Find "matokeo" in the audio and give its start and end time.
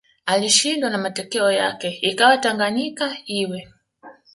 0.97-1.51